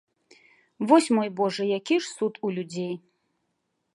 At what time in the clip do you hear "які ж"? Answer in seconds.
1.79-2.11